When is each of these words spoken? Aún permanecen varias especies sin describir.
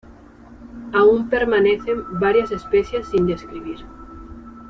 Aún 0.93 1.29
permanecen 1.29 2.01
varias 2.19 2.51
especies 2.51 3.07
sin 3.09 3.27
describir. 3.27 3.85